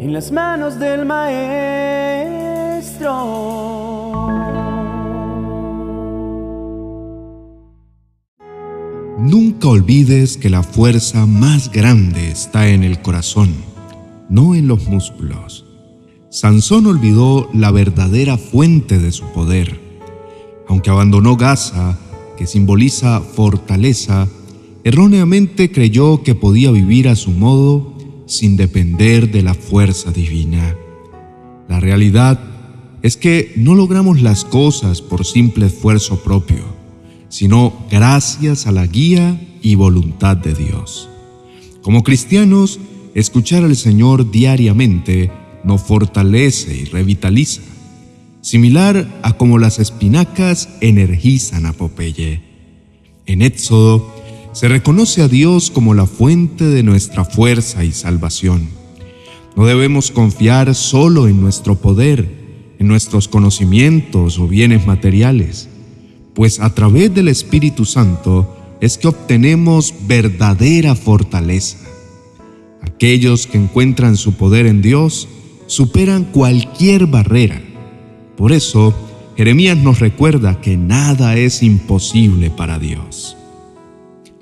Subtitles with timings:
[0.00, 1.50] en las manos del Maestro.
[9.18, 13.50] Nunca olvides que la fuerza más grande está en el corazón,
[14.30, 15.66] no en los músculos.
[16.30, 19.78] Sansón olvidó la verdadera fuente de su poder.
[20.66, 21.98] Aunque abandonó Gaza,
[22.38, 24.28] que simboliza fortaleza,
[24.82, 27.99] erróneamente creyó que podía vivir a su modo
[28.30, 30.74] sin depender de la fuerza divina.
[31.68, 32.40] La realidad
[33.02, 36.80] es que no logramos las cosas por simple esfuerzo propio
[37.30, 41.08] sino gracias a la guía y voluntad de Dios.
[41.80, 42.78] Como cristianos,
[43.14, 45.30] escuchar al Señor diariamente
[45.64, 47.62] nos fortalece y revitaliza,
[48.42, 52.42] similar a como las espinacas energizan a Popeye.
[53.26, 54.12] En Éxodo
[54.52, 58.68] se reconoce a Dios como la fuente de nuestra fuerza y salvación.
[59.56, 65.68] No debemos confiar solo en nuestro poder, en nuestros conocimientos o bienes materiales
[66.34, 71.78] pues a través del Espíritu Santo es que obtenemos verdadera fortaleza.
[72.82, 75.28] Aquellos que encuentran su poder en Dios
[75.66, 77.60] superan cualquier barrera.
[78.36, 78.94] Por eso,
[79.36, 83.36] Jeremías nos recuerda que nada es imposible para Dios.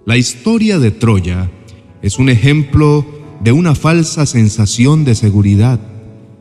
[0.09, 1.51] La historia de Troya
[2.01, 3.05] es un ejemplo
[3.45, 5.79] de una falsa sensación de seguridad.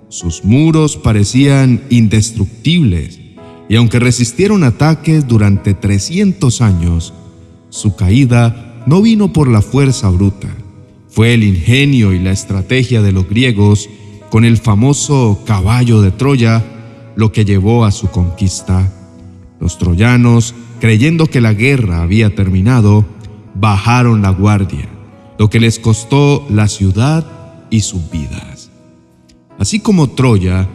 [0.07, 3.19] Sus muros parecían indestructibles
[3.67, 7.13] y aunque resistieron ataques durante 300 años,
[7.67, 10.47] su caída no vino por la fuerza bruta,
[11.09, 13.89] fue el ingenio y la estrategia de los griegos
[14.29, 16.63] con el famoso caballo de Troya
[17.17, 18.93] lo que llevó a su conquista.
[19.59, 23.16] Los troyanos, creyendo que la guerra había terminado,
[23.59, 24.87] bajaron la guardia,
[25.37, 27.25] lo que les costó la ciudad
[27.69, 28.69] y sus vidas.
[29.59, 30.67] Así como Troya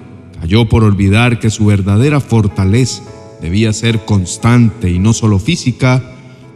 [0.43, 3.05] Cayó por olvidar que su verdadera fortaleza
[3.41, 6.03] debía ser constante y no solo física,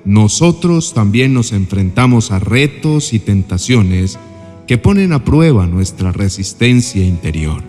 [0.05, 4.19] nosotros también nos enfrentamos a retos y tentaciones
[4.67, 7.63] que ponen a prueba nuestra resistencia interior.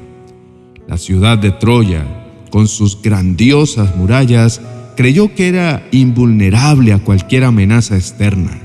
[0.87, 2.03] La ciudad de Troya,
[2.49, 4.59] con sus grandiosas murallas,
[4.97, 8.59] creyó que era invulnerable a cualquier amenaza externa.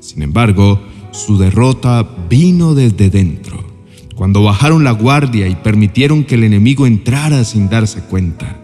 [0.00, 0.82] Sin embargo,
[1.12, 3.70] su derrota vino desde dentro
[4.20, 8.54] cuando bajaron la guardia y permitieron que el enemigo entrara sin darse cuenta.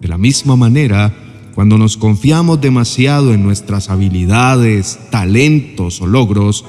[0.00, 1.12] De la misma manera,
[1.56, 6.64] cuando nos confiamos demasiado en nuestras habilidades, talentos o logros,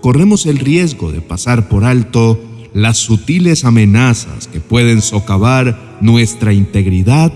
[0.00, 2.40] corremos el riesgo de pasar por alto
[2.74, 7.32] las sutiles amenazas que pueden socavar nuestra integridad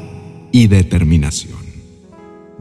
[0.53, 1.62] y determinación.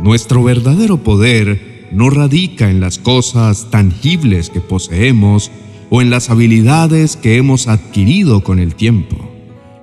[0.03, 5.51] Nuestro verdadero poder no radica en las cosas tangibles que poseemos,
[5.91, 9.29] o en las habilidades que hemos adquirido con el tiempo.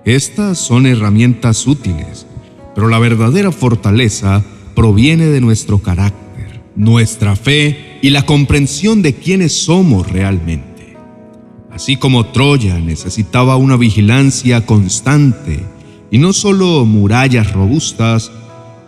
[0.06, 2.26] Estas son herramientas útiles,
[2.74, 4.42] pero la verdadera fortaleza
[4.74, 10.96] proviene de nuestro carácter, nuestra fe y la comprensión de quiénes somos realmente.
[11.70, 15.62] Así como Troya necesitaba una vigilancia constante
[16.10, 18.32] y no solo murallas robustas,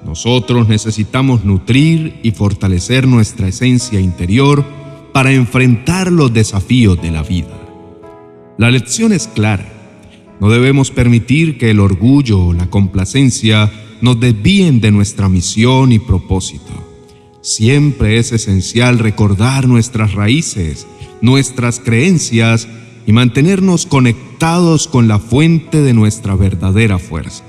[0.05, 4.65] nosotros necesitamos nutrir y fortalecer nuestra esencia interior
[5.13, 7.57] para enfrentar los desafíos de la vida.
[8.57, 9.67] La lección es clara.
[10.41, 15.99] No debemos permitir que el orgullo o la complacencia nos desvíen de nuestra misión y
[15.99, 16.73] propósito.
[17.43, 20.87] Siempre es esencial recordar nuestras raíces,
[21.21, 22.69] nuestras creencias
[23.07, 27.45] y mantenernos conectados con la fuente de nuestra verdadera fuerza.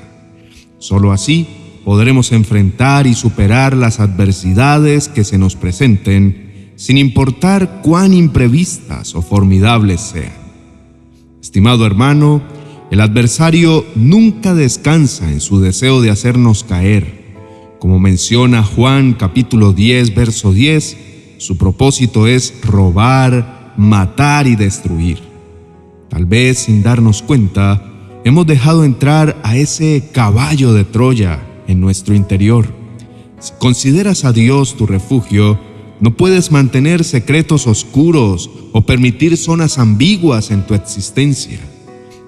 [0.80, 1.48] Solo así
[1.84, 9.22] podremos enfrentar y superar las adversidades que se nos presenten sin importar cuán imprevistas o
[9.22, 10.34] formidables sean.
[11.42, 12.42] Estimado hermano,
[12.92, 17.22] el adversario nunca descansa en su deseo de hacernos caer.
[17.80, 20.98] Como menciona Juan capítulo 10, verso 10,
[21.38, 25.20] su propósito es robar, matar y destruir.
[26.10, 27.84] Tal vez sin darnos cuenta,
[28.24, 32.68] hemos dejado entrar a ese caballo de Troya en nuestro interior.
[33.40, 35.60] Si consideras a Dios tu refugio,
[36.00, 41.60] no puedes mantener secretos oscuros o permitir zonas ambiguas en tu existencia.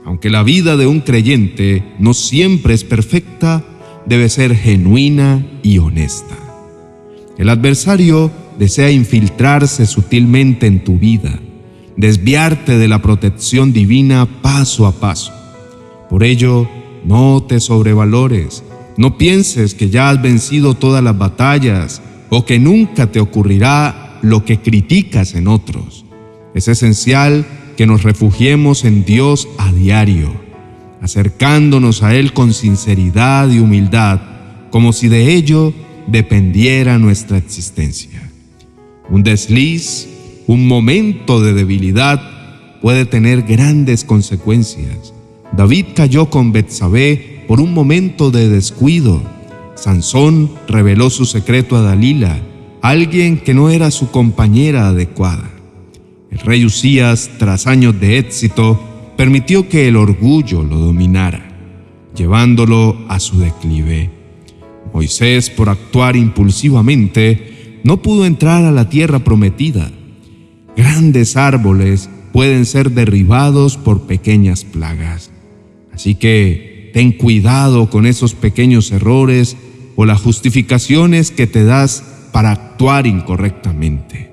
[0.05, 3.63] Aunque la vida de un creyente no siempre es perfecta,
[4.05, 6.37] debe ser genuina y honesta.
[7.37, 11.39] El adversario desea infiltrarse sutilmente en tu vida,
[11.97, 15.33] desviarte de la protección divina paso a paso.
[16.09, 16.67] Por ello,
[17.05, 18.63] no te sobrevalores,
[18.97, 24.45] no pienses que ya has vencido todas las batallas o que nunca te ocurrirá lo
[24.45, 26.05] que criticas en otros.
[26.53, 27.45] Es esencial
[27.75, 30.31] que nos refugiemos en Dios a diario,
[31.01, 34.21] acercándonos a Él con sinceridad y humildad,
[34.69, 35.73] como si de ello
[36.07, 38.29] dependiera nuestra existencia.
[39.09, 40.07] Un desliz,
[40.47, 42.21] un momento de debilidad
[42.81, 45.13] puede tener grandes consecuencias.
[45.55, 49.21] David cayó con Betsabé por un momento de descuido.
[49.75, 52.41] Sansón reveló su secreto a Dalila,
[52.81, 55.51] alguien que no era su compañera adecuada.
[56.31, 58.81] El rey Usías, tras años de éxito,
[59.15, 61.45] permitió que el orgullo lo dominara,
[62.15, 64.09] llevándolo a su declive.
[64.91, 69.91] Moisés, por actuar impulsivamente, no pudo entrar a la tierra prometida.
[70.75, 75.29] Grandes árboles pueden ser derribados por pequeñas plagas.
[75.93, 79.57] Así que ten cuidado con esos pequeños errores
[79.95, 84.31] o las justificaciones que te das para actuar incorrectamente.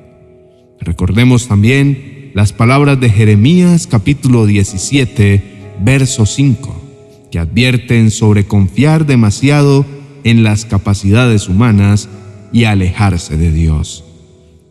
[0.81, 5.43] Recordemos también las palabras de Jeremías capítulo 17,
[5.81, 9.87] verso 5, que advierten sobre confiar demasiado
[10.23, 12.09] en las capacidades humanas
[12.53, 14.05] y alejarse de Dios.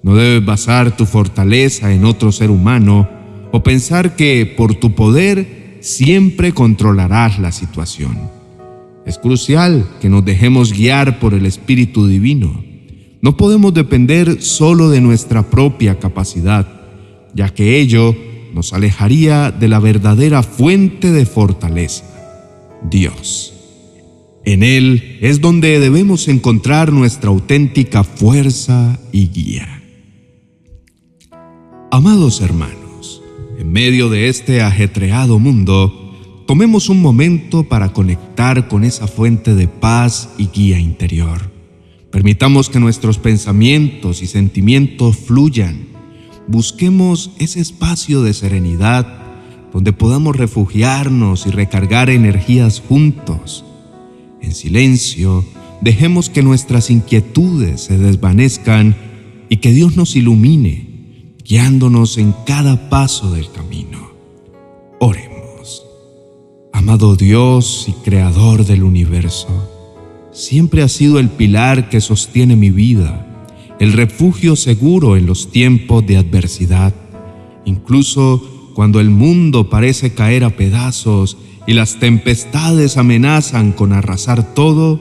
[0.04, 3.10] No debes basar tu fortaleza en otro ser humano
[3.52, 8.18] o pensar que por tu poder siempre controlarás la situación.
[9.06, 12.64] Es crucial que nos dejemos guiar por el Espíritu Divino.
[13.22, 16.68] No podemos depender solo de nuestra propia capacidad,
[17.34, 18.16] ya que ello
[18.54, 22.06] nos alejaría de la verdadera fuente de fortaleza,
[22.90, 23.54] Dios.
[24.46, 29.84] En Él es donde debemos encontrar nuestra auténtica fuerza y guía.
[31.92, 32.79] Amados hermanos,
[33.60, 36.16] en medio de este ajetreado mundo,
[36.48, 41.52] tomemos un momento para conectar con esa fuente de paz y guía interior.
[42.10, 45.90] Permitamos que nuestros pensamientos y sentimientos fluyan.
[46.48, 49.26] Busquemos ese espacio de serenidad
[49.74, 53.66] donde podamos refugiarnos y recargar energías juntos.
[54.42, 55.44] En silencio,
[55.82, 58.96] dejemos que nuestras inquietudes se desvanezcan
[59.50, 60.89] y que Dios nos ilumine
[61.50, 64.12] guiándonos en cada paso del camino.
[65.00, 65.84] Oremos.
[66.72, 69.48] Amado Dios y Creador del universo,
[70.32, 73.48] siempre has sido el pilar que sostiene mi vida,
[73.80, 76.94] el refugio seguro en los tiempos de adversidad,
[77.66, 81.36] incluso cuando el mundo parece caer a pedazos
[81.66, 85.00] y las tempestades amenazan con arrasar todo,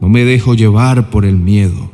[0.00, 1.92] no me dejo llevar por el miedo.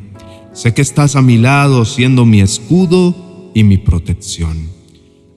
[0.55, 3.28] Sé que estás a mi lado siendo mi escudo
[3.59, 4.69] y mi protección.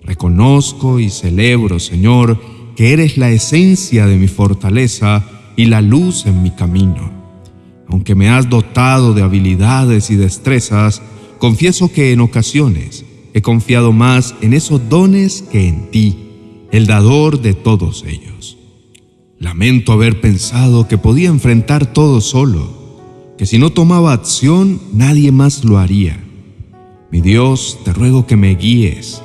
[0.04, 2.40] Reconozco y celebro, Señor,
[2.76, 5.26] que eres la esencia de mi fortaleza
[5.56, 7.12] y la luz en mi camino.
[7.88, 11.02] Aunque me has dotado de habilidades y destrezas,
[11.40, 16.16] confieso que en ocasiones he confiado más en esos dones que en ti,
[16.72, 18.56] el dador de todos ellos.
[19.40, 25.64] Lamento haber pensado que podía enfrentar todo solo, que si no tomaba acción nadie más
[25.64, 26.24] lo haría
[27.12, 29.22] mi Dios, te ruego que me guíes.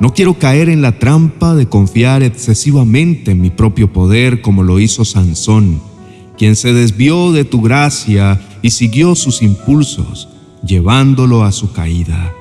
[0.00, 4.80] No quiero caer en la trampa de confiar excesivamente en mi propio poder como lo
[4.80, 5.80] hizo Sansón,
[6.36, 10.28] quien se desvió de tu gracia y siguió sus impulsos,
[10.66, 12.32] llevándolo a su caída.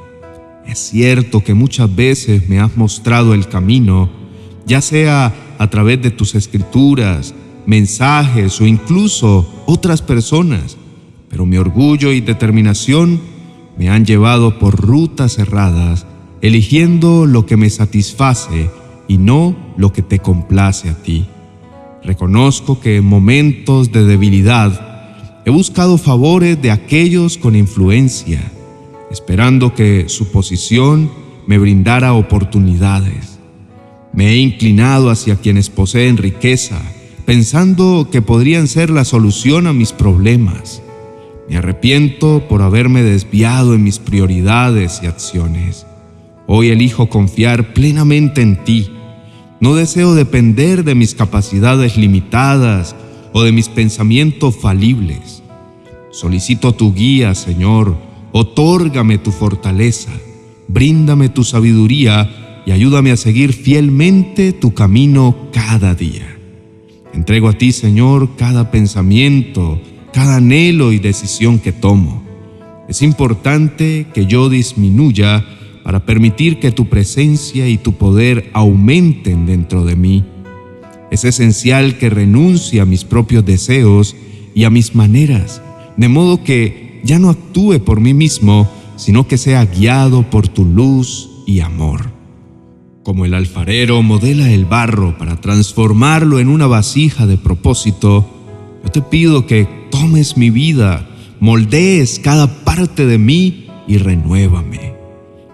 [0.66, 4.10] Es cierto que muchas veces me has mostrado el camino,
[4.66, 7.36] ya sea a través de tus escrituras,
[7.68, 10.78] mensajes o incluso otras personas,
[11.30, 13.20] pero mi orgullo y determinación
[13.82, 16.06] me han llevado por rutas cerradas,
[16.44, 18.70] eligiendo lo que me satisface
[19.08, 21.26] y no lo que te complace a ti.
[22.04, 28.52] Reconozco que en momentos de debilidad he buscado favores de aquellos con influencia,
[29.10, 31.10] esperando que su posición
[31.48, 33.40] me brindara oportunidades.
[34.14, 36.80] Me he inclinado hacia quienes poseen riqueza,
[37.26, 40.84] pensando que podrían ser la solución a mis problemas.
[41.52, 45.86] Me arrepiento por haberme desviado en mis prioridades y acciones.
[46.48, 48.90] Hoy elijo confiar plenamente en ti.
[49.60, 52.96] No deseo depender de mis capacidades limitadas
[53.34, 55.44] o de mis pensamientos falibles.
[56.12, 57.98] Solicito tu guía, Señor.
[58.32, 60.12] Otórgame tu fortaleza.
[60.70, 66.34] Bríndame tu sabiduría y ayúdame a seguir fielmente tu camino cada día.
[67.14, 69.82] Entrego a ti, Señor, cada pensamiento,
[70.14, 72.24] cada anhelo y decisión que tomo.
[72.88, 75.46] Es importante que yo disminuya
[75.84, 80.24] para permitir que tu presencia y tu poder aumenten dentro de mí.
[81.10, 84.16] Es esencial que renuncie a mis propios deseos
[84.54, 85.62] y a mis maneras,
[85.98, 90.66] de modo que ya no actúe por mí mismo, sino que sea guiado por tu
[90.66, 92.12] luz y amor.
[93.04, 98.30] Como el alfarero modela el barro para transformarlo en una vasija de propósito,
[98.84, 101.08] yo te pido que tomes mi vida,
[101.40, 104.96] moldees cada parte de mí y renuévame.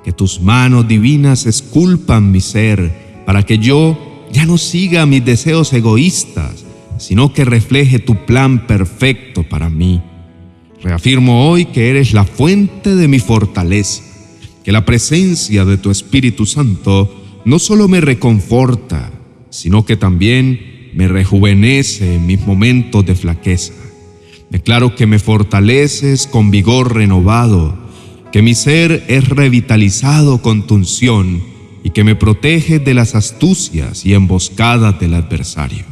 [0.05, 3.97] Que tus manos divinas esculpan mi ser para que yo
[4.31, 6.65] ya no siga mis deseos egoístas,
[6.97, 10.01] sino que refleje tu plan perfecto para mí.
[10.81, 14.03] Reafirmo hoy que eres la fuente de mi fortaleza,
[14.63, 19.11] que la presencia de tu Espíritu Santo no solo me reconforta,
[19.49, 23.73] sino que también me rejuvenece en mis momentos de flaqueza.
[24.49, 27.77] Declaro que me fortaleces con vigor renovado,
[28.31, 31.43] que mi ser es revitalizado con tu unción
[31.83, 35.83] y que me protege de las astucias y emboscadas del adversario.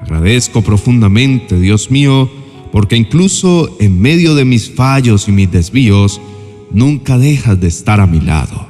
[0.00, 2.30] Agradezco profundamente, Dios mío,
[2.72, 6.20] porque incluso en medio de mis fallos y mis desvíos,
[6.70, 8.68] nunca dejas de estar a mi lado.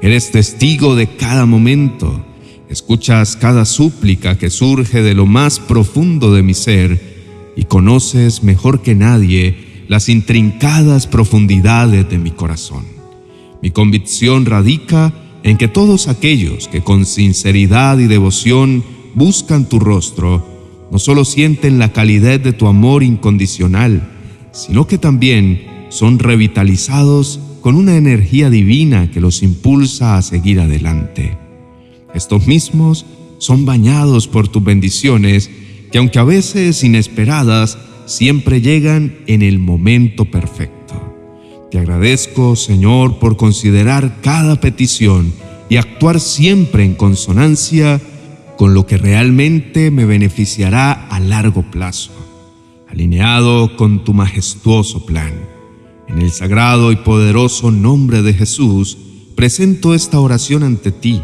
[0.00, 2.24] Eres testigo de cada momento,
[2.68, 7.13] escuchas cada súplica que surge de lo más profundo de mi ser
[7.56, 12.84] y conoces mejor que nadie las intrincadas profundidades de mi corazón.
[13.62, 18.82] Mi convicción radica en que todos aquellos que con sinceridad y devoción
[19.14, 20.44] buscan tu rostro,
[20.90, 24.10] no solo sienten la calidez de tu amor incondicional,
[24.52, 31.36] sino que también son revitalizados con una energía divina que los impulsa a seguir adelante.
[32.14, 33.06] Estos mismos
[33.38, 35.50] son bañados por tus bendiciones
[35.94, 41.14] que aunque a veces inesperadas, siempre llegan en el momento perfecto.
[41.70, 45.32] Te agradezco, Señor, por considerar cada petición
[45.68, 48.00] y actuar siempre en consonancia
[48.56, 52.10] con lo que realmente me beneficiará a largo plazo,
[52.88, 55.32] alineado con tu majestuoso plan.
[56.08, 58.98] En el sagrado y poderoso nombre de Jesús,
[59.36, 61.22] presento esta oración ante ti,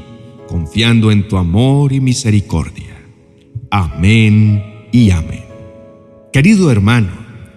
[0.48, 2.89] confiando en tu amor y misericordia.
[3.70, 5.44] Amén y amén.
[6.32, 7.10] Querido hermano,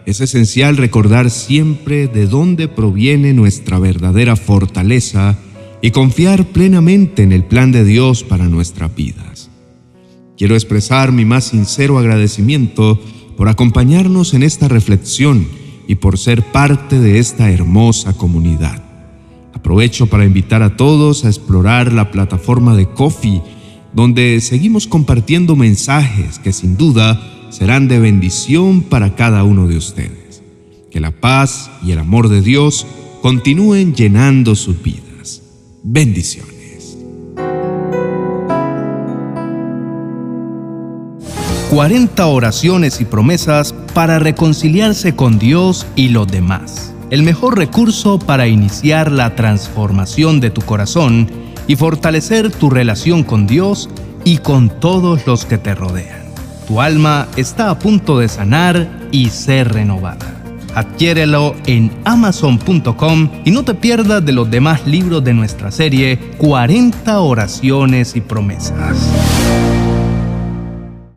[0.05, 5.37] es esencial recordar siempre de dónde proviene nuestra verdadera fortaleza
[5.81, 9.49] y confiar plenamente en el plan de Dios para nuestras vidas.
[10.37, 12.99] Quiero expresar mi más sincero agradecimiento
[13.35, 15.47] por acompañarnos en esta reflexión
[15.87, 18.83] y por ser parte de esta hermosa comunidad.
[19.53, 23.41] Aprovecho para invitar a todos a explorar la plataforma de Coffee,
[23.93, 30.41] donde seguimos compartiendo mensajes que sin duda serán de bendición para cada uno de ustedes.
[30.91, 32.85] Que la paz y el amor de Dios
[33.21, 35.41] continúen llenando sus vidas.
[35.83, 36.53] Bendiciones.
[41.73, 46.93] 40 oraciones y promesas para reconciliarse con Dios y los demás.
[47.09, 51.31] El mejor recurso para iniciar la transformación de tu corazón
[51.67, 53.89] y fortalecer tu relación con Dios
[54.23, 56.23] y con todos los que te rodean.
[56.67, 60.43] Tu alma está a punto de sanar y ser renovada.
[60.75, 67.19] Adquiérelo en amazon.com y no te pierdas de los demás libros de nuestra serie 40
[67.19, 68.97] oraciones y promesas.